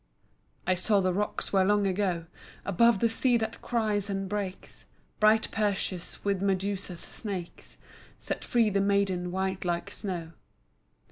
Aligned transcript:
I 0.65 0.73
saw 0.73 0.99
the 0.99 1.13
rocks 1.13 1.53
where 1.53 1.63
long 1.63 1.85
ago, 1.85 2.25
Above 2.65 3.01
the 3.01 3.07
sea 3.07 3.37
that 3.37 3.61
cries 3.61 4.09
and 4.09 4.27
breaks, 4.27 4.85
Bright 5.19 5.51
Perseus 5.51 6.25
with 6.25 6.41
Medusa's 6.41 7.01
snakes 7.01 7.77
Set 8.17 8.43
free 8.43 8.71
the 8.71 8.81
maiden 8.81 9.29
white 9.31 9.63
like 9.63 9.91
snow. 9.91 10.31